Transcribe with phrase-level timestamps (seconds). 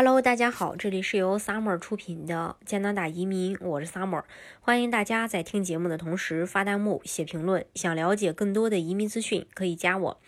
[0.00, 4.22] Hello，大家好，这里是由 Summer 出品的加拿大移民，我是 Summer，
[4.60, 7.66] 欢迎大家在听节目的同时发弹幕、写评论。
[7.74, 10.20] 想了解更多的移民资讯，可以加我。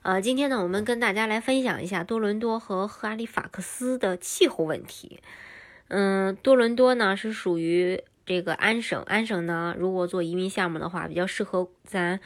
[0.00, 5.20] 呃，今天呢，我们跟大家来分享一下多伦多和哈利法克斯的气候问题。
[5.88, 12.18] 嗯，多伦多呢是属于这个安省，安省呢如果做移民项目的话，比较适合咱。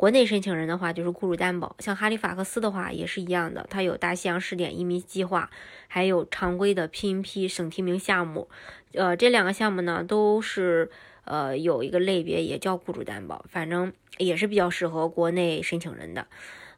[0.00, 5.50] 国内申请人的话就是雇主担保，像哈利法克斯的话也是一样的，它有大西洋试点移民计划，
[5.88, 8.48] 还有常规的 PNP 省提名项目，
[8.94, 10.90] 呃，这两个项目呢都是
[11.24, 16.26] 呃有一个类别也叫雇主担保，反正也是比较适合国内申请人的。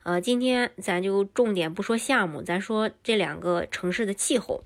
[0.03, 4.65] 呃，今天咱就重点不说项目，咱说这两个城市的气候。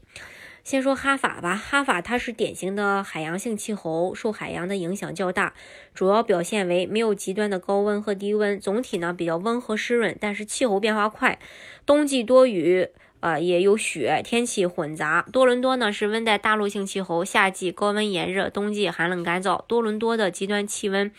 [0.66, 5.54] 先说哈法吧，哈法它是典型的海洋性气候，受海洋的影响较大，
[5.94, 11.38] 主要表现为没有极端的高温和低温，总体呢比较温和湿润，但是气候变化快，
[11.86, 12.88] 冬季多雨，
[13.20, 15.24] 呃也有雪，天气混杂。
[15.32, 19.64] 多伦多呢是温带大陆性气候，夏季高温炎热，冬季寒冷干燥。
[19.68, 21.12] 多伦多的极端气温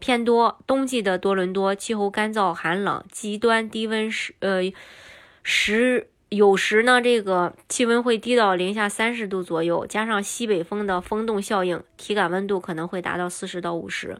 [0.00, 4.62] 偏多，冬季的多伦多气候干燥寒冷，极端低温时呃
[5.44, 6.08] 时。
[6.30, 14.18] 有时呢，这个气温会低到零下三十度左右，加上西北风的风冻效应，体感温度可能会达到四十到五十。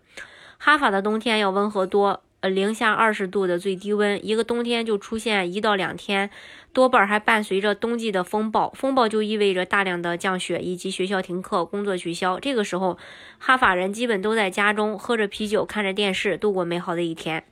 [0.57, 6.31] 哈法的冬天要温和多，呃，零下二十度的最低温，一个冬天就出现一到两天，
[6.73, 8.71] 多半还伴随着冬季的风暴。
[8.71, 12.41] 风暴就意味着大量的降雪以及学校停课、工作取消。
[12.41, 12.97] 这个时候，
[13.39, 17.45] 哈法人基本都在家中喝着啤酒、看着电视，度过美好的一天。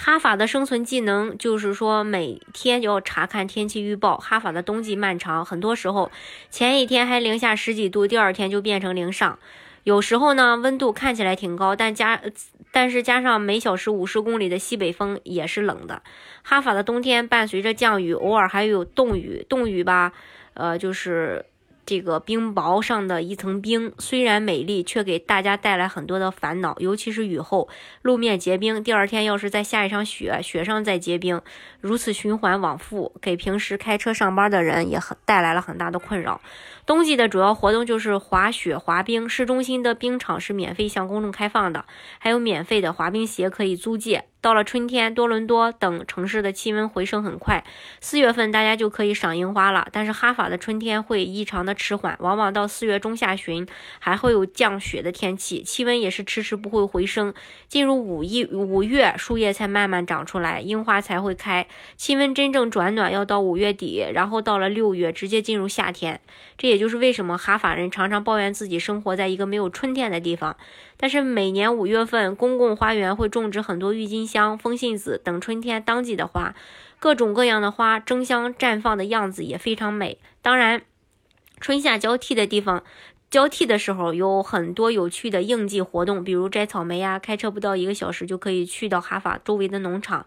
[0.00, 4.16] 哈法的生存技能就是说，每天要查看天气预报。
[4.16, 6.12] 哈法的冬季漫长，很多时候
[6.50, 9.40] 前一天还零下十几度，第二天就变成零上。
[9.82, 12.22] 有时候呢，温度看起来挺高，但加
[12.70, 16.00] 但是加上每小时五十公里的西北风，也是冷的。
[16.44, 19.44] 哈法的冬天伴随着降雨，偶尔还有冻雨。
[19.48, 20.12] 冻雨吧，
[20.54, 21.44] 呃，就是。
[21.88, 27.66] 这个冰雹上的一层冰虽然美丽，却给大家带来很多的烦恼，尤其是雨后
[28.02, 31.40] 路面结冰，第二天要是再下一场雪，雪上再结冰，
[31.80, 36.42] 如此循环往复，给平时开车上班的人也很带来了很大的困扰。
[36.84, 41.86] 冬季的主要活动就是滑雪、滑冰，市中心的冰场是免费向公众开放的，
[42.18, 44.26] 还有免费的滑冰鞋可以租借。
[44.48, 47.62] 到了春天，多伦多等城市的气温回升很快。
[48.00, 53.66] 四月份大家就可以赏樱花了，但是哈法的春天会异常的迟缓，往往到四月中下旬
[53.98, 57.34] 还会有降雪的天气，气温也是迟迟不会回升。
[57.68, 61.66] 进入五一五月，树叶才慢慢长出来，樱花才会开。
[61.98, 66.22] 气温真正转暖要到五月底，然后到了六月直接进入夏天。
[66.56, 70.56] 这也就是为什么哈法人常常抱怨自己生活在一个没有春天的地方。
[71.00, 76.54] 但是每年五月份，公共花园会种植很多郁金香、风信子等春天当季的花，
[76.98, 80.18] 各种各样的花争相绽放的样子也非常美。
[80.42, 80.82] 当然，
[81.60, 82.84] 春夏交替的地方，
[83.30, 90.24] 交替的时候有很多有趣的应季活动，比如摘草莓呀，开车不到一个小时就可以去到哈法周围的农场。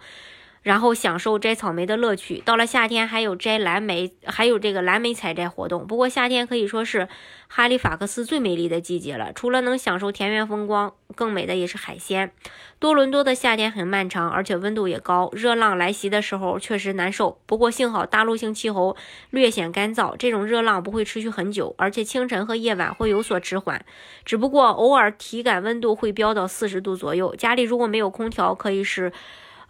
[0.61, 2.41] 然后享受摘草莓的乐趣。
[2.45, 5.87] 到了夏天，还有摘蓝莓，还有这个蓝莓采摘活动。
[5.87, 7.07] 不过夏天可以说是
[7.47, 9.33] 哈利法克斯最美丽的季节了。
[9.33, 12.31] 除了能享受田园风光，更美的也是海鲜。
[12.77, 17.39] 多伦多的夏天很漫长，而且温度也高，热浪来袭的时候确实难受。
[17.45, 18.95] 不过幸好大陆性气候
[19.31, 23.83] 略显干燥，这种热浪不会持续很久，而且清晨和夜晚会有所迟缓。
[24.25, 27.35] 只不过偶尔体感温度会飙到四十度左右。
[27.35, 29.11] 家里如果没有空调，可以是。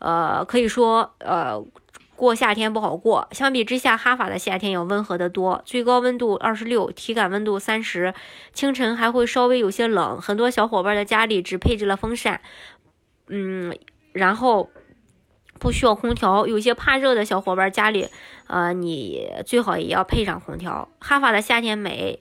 [0.01, 1.63] 呃，可以说，呃，
[2.15, 3.27] 过夏天不好过。
[3.31, 8.13] 相比之下，哈法的夏天要温和得多，最高温度二十六，体感温度三十，
[8.51, 10.19] 清晨还会稍微有些冷。
[10.19, 12.41] 很多小伙伴的家里只配置了风扇，
[13.27, 13.77] 嗯，
[14.11, 14.71] 然后
[15.59, 16.47] 不需要空调。
[16.47, 18.07] 有些怕热的小伙伴家里，
[18.47, 20.89] 呃，你最好也要配上空调。
[20.99, 22.19] 哈法的夏天美。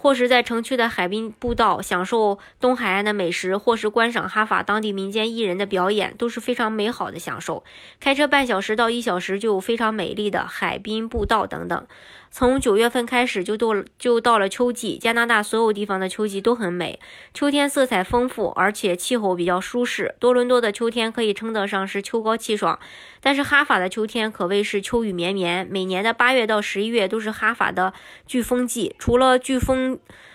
[0.00, 7.64] 或是在城区的海滨步道享受东海岸的美食，或是观赏哈法当地民间艺人的表演，都是非常美好的享受。
[7.98, 11.86] 开车半小时到一小时就有非常美丽的海滨步道等等。
[12.30, 13.68] 从九月份开始就到
[13.98, 17.00] 就到了秋季，加拿大所有地方的秋季都很美。
[17.32, 20.14] 秋天色彩丰富，而且气候比较舒适。
[20.20, 22.78] 多伦多的秋天可以称得上是秋高气爽，
[23.22, 25.66] 但是哈法的秋天可谓是秋雨绵绵。
[25.66, 27.94] 每年的八月到十一月都是哈法的
[28.28, 29.87] 飓风季，除了飓风。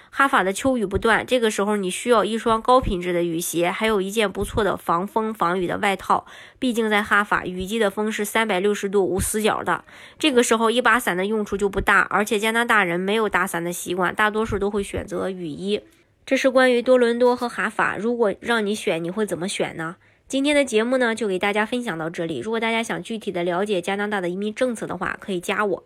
[0.10, 6.26] 哈法的秋雨不断，这个时候你需要一双高品质的雨鞋，还有一件不错的防风防雨的外套。
[6.60, 9.84] 毕竟在哈法，雨季的风是三百六十度无死角的。
[10.20, 15.82] 这个时候一把伞的用处就不大，而且加拿大人没有打伞的习惯，大多数都会选择雨衣。
[16.26, 19.96] 这是关于多伦多和哈法，如果让你选，你会怎么选呢？
[20.28, 22.38] 今天的节目呢，就给大家分享到这里。
[22.38, 25.84] 如果大家想具体的了解加拿大的移民政策的话，可以加我。